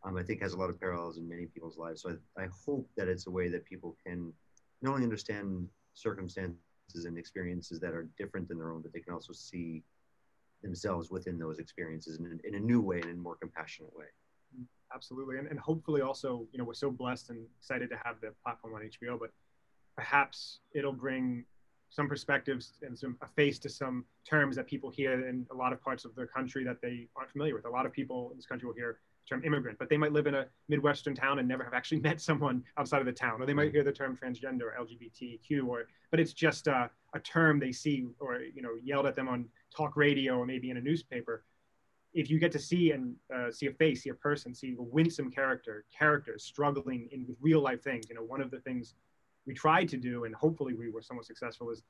um, 0.04 0.16
i 0.16 0.22
think 0.22 0.40
has 0.40 0.52
a 0.52 0.56
lot 0.56 0.70
of 0.70 0.80
parallels 0.80 1.18
in 1.18 1.28
many 1.28 1.46
people's 1.46 1.78
lives. 1.78 2.02
So 2.02 2.16
I, 2.38 2.44
I 2.44 2.48
hope 2.64 2.88
that 2.96 3.08
it's 3.08 3.26
a 3.26 3.30
way 3.30 3.48
that 3.48 3.64
people 3.64 3.96
can 4.04 4.32
not 4.82 4.94
only 4.94 5.04
understand 5.04 5.68
circumstances 5.94 6.56
and 7.04 7.16
experiences 7.16 7.80
that 7.80 7.94
are 7.94 8.08
different 8.18 8.48
than 8.48 8.58
their 8.58 8.72
own 8.72 8.82
but 8.82 8.92
they 8.92 9.00
can 9.00 9.12
also 9.12 9.32
see 9.32 9.82
themselves 10.62 11.10
within 11.10 11.38
those 11.38 11.58
experiences 11.58 12.18
in, 12.18 12.40
in 12.44 12.54
a 12.54 12.60
new 12.60 12.80
way 12.80 12.96
and 12.96 13.10
in 13.10 13.16
a 13.16 13.20
more 13.20 13.36
compassionate 13.36 13.94
way. 13.96 14.06
Absolutely. 14.94 15.38
And, 15.38 15.48
and 15.48 15.58
hopefully 15.58 16.02
also 16.02 16.46
you 16.52 16.58
know 16.58 16.64
we're 16.64 16.74
so 16.74 16.90
blessed 16.90 17.30
and 17.30 17.46
excited 17.58 17.90
to 17.90 17.96
have 18.04 18.20
the 18.20 18.32
platform 18.44 18.74
on 18.74 18.82
hbo 18.82 19.18
but 19.18 19.30
perhaps 19.96 20.60
it'll 20.74 20.92
bring 20.92 21.44
some 21.92 22.08
perspectives 22.08 22.72
and 22.82 22.98
some 22.98 23.16
a 23.20 23.26
face 23.26 23.58
to 23.58 23.68
some 23.68 24.04
terms 24.28 24.56
that 24.56 24.66
people 24.66 24.88
hear 24.88 25.28
in 25.28 25.46
a 25.50 25.54
lot 25.54 25.74
of 25.74 25.82
parts 25.82 26.06
of 26.06 26.14
the 26.14 26.26
country 26.26 26.64
that 26.64 26.80
they 26.80 27.06
aren't 27.16 27.30
familiar 27.30 27.54
with. 27.54 27.66
A 27.66 27.70
lot 27.70 27.84
of 27.84 27.92
people 27.92 28.30
in 28.30 28.38
this 28.38 28.46
country 28.46 28.66
will 28.66 28.74
hear 28.74 29.00
term 29.28 29.42
immigrant 29.44 29.78
but 29.78 29.88
they 29.88 29.96
might 29.96 30.12
live 30.12 30.26
in 30.26 30.34
a 30.34 30.46
midwestern 30.68 31.14
town 31.14 31.38
and 31.38 31.48
never 31.48 31.64
have 31.64 31.74
actually 31.74 32.00
met 32.08 32.20
someone 32.20 32.62
outside 32.76 33.00
of 33.00 33.06
the 33.06 33.12
town 33.12 33.40
or 33.40 33.46
they 33.46 33.54
might 33.54 33.70
hear 33.70 33.84
the 33.84 33.92
term 33.92 34.16
transgender 34.16 34.62
or 34.62 34.76
lgbtq 34.80 35.66
or 35.66 35.86
but 36.10 36.20
it's 36.20 36.32
just 36.32 36.66
a, 36.66 36.90
a 37.14 37.20
term 37.20 37.58
they 37.58 37.72
see 37.72 38.06
or 38.20 38.40
you 38.40 38.62
know 38.62 38.70
yelled 38.82 39.06
at 39.06 39.14
them 39.14 39.28
on 39.28 39.46
talk 39.74 39.96
radio 39.96 40.36
or 40.36 40.46
maybe 40.46 40.70
in 40.70 40.76
a 40.76 40.80
newspaper 40.80 41.44
if 42.14 42.28
you 42.30 42.38
get 42.38 42.52
to 42.52 42.58
see 42.58 42.92
and 42.92 43.14
uh, 43.34 43.50
see 43.50 43.66
a 43.66 43.72
face, 43.72 44.02
see 44.02 44.10
a 44.10 44.14
person, 44.14 44.54
see 44.54 44.74
a 44.78 44.82
winsome 44.82 45.30
character, 45.30 45.84
characters 45.96 46.44
struggling 46.44 47.08
in 47.10 47.26
with 47.26 47.36
real 47.40 47.60
life 47.60 47.82
things. 47.82 48.06
You 48.08 48.16
know, 48.16 48.22
one 48.22 48.40
of 48.40 48.50
the 48.50 48.60
things 48.60 48.94
we 49.46 49.54
tried 49.54 49.88
to 49.90 49.96
do, 49.96 50.24
and 50.24 50.34
hopefully 50.34 50.74
we 50.74 50.90
were 50.90 51.02
somewhat 51.02 51.26
successful, 51.26 51.70
is 51.70 51.82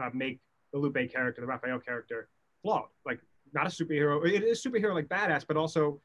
uh, 0.00 0.10
make 0.12 0.40
the 0.72 0.78
Lupe 0.78 1.10
character, 1.10 1.40
the 1.40 1.46
Rafael 1.46 1.78
character, 1.78 2.28
flawed. 2.62 2.88
Like 3.06 3.20
not 3.54 3.66
a 3.66 3.70
superhero. 3.70 4.26
It 4.26 4.42
is 4.42 4.62
superhero 4.62 4.94
like 4.94 5.08
badass, 5.08 5.46
but 5.46 5.56
also 5.56 6.00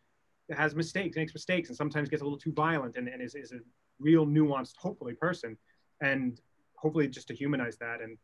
has 0.55 0.75
mistakes, 0.75 1.17
makes 1.17 1.33
mistakes, 1.33 1.69
and 1.69 1.77
sometimes 1.77 2.09
gets 2.09 2.21
a 2.21 2.25
little 2.25 2.39
too 2.39 2.53
violent, 2.53 2.95
and, 2.95 3.07
and 3.07 3.21
is, 3.21 3.35
is 3.35 3.51
a 3.51 3.59
real 3.99 4.25
nuanced, 4.25 4.77
hopefully 4.77 5.13
person, 5.13 5.57
and 6.01 6.39
hopefully 6.77 7.07
just 7.07 7.27
to 7.27 7.35
humanize 7.35 7.77
that 7.77 8.01
and 8.01 8.17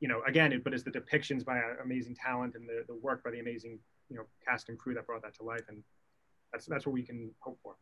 you 0.00 0.08
know 0.08 0.22
again 0.26 0.52
it, 0.52 0.64
but 0.64 0.72
it's 0.72 0.82
the 0.82 0.90
depictions 0.90 1.44
by 1.44 1.60
amazing 1.84 2.14
talent 2.14 2.54
and 2.54 2.66
the, 2.66 2.82
the 2.88 2.94
work 2.96 3.22
by 3.22 3.30
the 3.30 3.38
amazing 3.38 3.78
you 4.08 4.16
know 4.16 4.24
cast 4.46 4.68
and 4.68 4.78
crew 4.78 4.94
that 4.94 5.06
brought 5.06 5.22
that 5.22 5.34
to 5.34 5.42
life, 5.42 5.64
and 5.68 5.82
that's 6.52 6.66
that's 6.66 6.86
what 6.86 6.92
we 6.92 7.02
can 7.02 7.30
hope 7.40 7.58
for. 7.62 7.76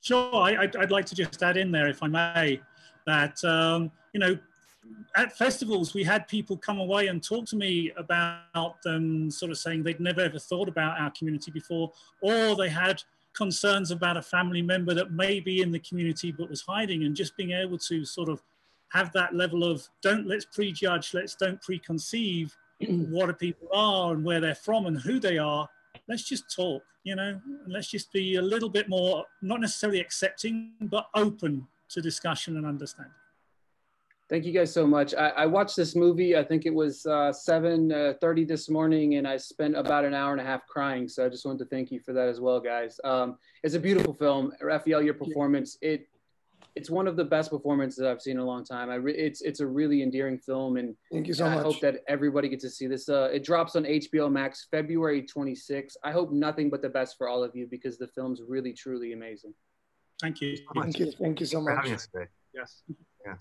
Sure, 0.00 0.34
I, 0.34 0.58
would 0.58 0.76
I'd 0.76 0.90
like 0.90 1.06
to 1.06 1.14
just 1.14 1.42
add 1.42 1.56
in 1.56 1.72
there, 1.72 1.88
if 1.88 2.02
I 2.02 2.08
may, 2.08 2.60
that 3.06 3.42
um, 3.44 3.90
you 4.12 4.20
know, 4.20 4.38
at 5.16 5.36
festivals 5.36 5.94
we 5.94 6.04
had 6.04 6.28
people 6.28 6.58
come 6.58 6.78
away 6.78 7.06
and 7.06 7.22
talk 7.22 7.46
to 7.46 7.56
me 7.56 7.90
about 7.96 8.82
them, 8.82 9.30
sort 9.30 9.50
of 9.50 9.56
saying 9.56 9.82
they'd 9.82 10.00
never 10.00 10.20
ever 10.20 10.38
thought 10.38 10.68
about 10.68 11.00
our 11.00 11.10
community 11.12 11.50
before, 11.50 11.92
or 12.20 12.54
they 12.56 12.68
had 12.68 13.02
concerns 13.34 13.90
about 13.90 14.16
a 14.16 14.22
family 14.22 14.62
member 14.62 14.94
that 14.94 15.12
may 15.12 15.40
be 15.40 15.60
in 15.60 15.70
the 15.70 15.78
community 15.80 16.32
but 16.32 16.48
was 16.48 16.62
hiding, 16.62 17.04
and 17.04 17.14
just 17.14 17.36
being 17.36 17.52
able 17.52 17.78
to 17.78 18.04
sort 18.04 18.28
of 18.28 18.42
have 18.92 19.12
that 19.12 19.34
level 19.34 19.64
of 19.64 19.88
don't 20.02 20.26
let's 20.26 20.44
prejudge, 20.44 21.14
let's 21.14 21.34
don't 21.34 21.60
preconceive, 21.60 22.52
mm. 22.82 23.08
what 23.10 23.36
people 23.38 23.68
are 23.72 24.12
and 24.12 24.24
where 24.24 24.40
they're 24.40 24.54
from 24.54 24.86
and 24.86 25.00
who 25.00 25.18
they 25.18 25.38
are. 25.38 25.68
Let's 26.08 26.24
just 26.24 26.54
talk, 26.54 26.82
you 27.02 27.16
know, 27.16 27.40
let's 27.66 27.88
just 27.88 28.12
be 28.12 28.36
a 28.36 28.42
little 28.42 28.68
bit 28.68 28.88
more, 28.88 29.24
not 29.42 29.60
necessarily 29.60 30.00
accepting, 30.00 30.72
but 30.80 31.08
open 31.14 31.66
to 31.90 32.00
discussion 32.00 32.56
and 32.56 32.66
understanding. 32.66 33.12
Thank 34.34 34.46
you 34.46 34.52
guys 34.52 34.74
so 34.74 34.84
much. 34.84 35.14
I, 35.14 35.28
I 35.28 35.46
watched 35.46 35.76
this 35.76 35.94
movie. 35.94 36.36
I 36.36 36.42
think 36.42 36.66
it 36.66 36.74
was 36.74 37.06
uh, 37.06 37.32
7:30 37.48 38.42
uh, 38.42 38.46
this 38.48 38.68
morning, 38.68 39.14
and 39.14 39.28
I 39.28 39.36
spent 39.36 39.76
about 39.76 40.04
an 40.04 40.12
hour 40.12 40.32
and 40.32 40.40
a 40.40 40.44
half 40.44 40.66
crying. 40.66 41.06
So 41.06 41.24
I 41.24 41.28
just 41.28 41.46
wanted 41.46 41.60
to 41.60 41.66
thank 41.66 41.92
you 41.92 42.00
for 42.00 42.12
that 42.14 42.26
as 42.26 42.40
well, 42.40 42.58
guys. 42.58 42.98
Um, 43.04 43.38
it's 43.62 43.76
a 43.76 43.78
beautiful 43.78 44.12
film. 44.12 44.50
Rafael, 44.60 45.02
your 45.02 45.14
performance 45.14 45.78
it 45.82 46.08
it's 46.74 46.90
one 46.90 47.06
of 47.06 47.14
the 47.14 47.22
best 47.22 47.52
performances 47.52 48.04
I've 48.04 48.20
seen 48.20 48.32
in 48.32 48.40
a 48.40 48.44
long 48.44 48.64
time. 48.64 48.90
I 48.90 48.96
re- 48.96 49.14
it's 49.14 49.40
it's 49.42 49.60
a 49.60 49.66
really 49.68 50.02
endearing 50.02 50.38
film, 50.40 50.78
and 50.78 50.96
thank 51.12 51.28
you 51.28 51.34
so 51.34 51.46
I 51.46 51.54
much. 51.54 51.62
hope 51.62 51.80
that 51.82 52.02
everybody 52.08 52.48
gets 52.48 52.64
to 52.64 52.70
see 52.70 52.88
this. 52.88 53.08
Uh, 53.08 53.30
it 53.32 53.44
drops 53.44 53.76
on 53.76 53.84
HBO 53.84 54.32
Max 54.32 54.66
February 54.68 55.22
26. 55.22 55.96
I 56.02 56.10
hope 56.10 56.32
nothing 56.32 56.70
but 56.70 56.82
the 56.82 56.88
best 56.88 57.16
for 57.18 57.28
all 57.28 57.44
of 57.44 57.54
you 57.54 57.68
because 57.70 57.98
the 57.98 58.08
film's 58.08 58.42
really 58.44 58.72
truly 58.72 59.12
amazing. 59.12 59.54
Thank 60.20 60.40
you. 60.40 60.58
Thank 60.74 60.98
you. 60.98 61.12
Thank 61.12 61.38
you 61.38 61.46
so 61.46 61.60
much. 61.60 61.70
For 61.70 61.76
having 61.76 61.94
us 61.94 62.08
today. 62.12 62.26
Yes. 62.52 62.82
Yeah. 63.24 63.34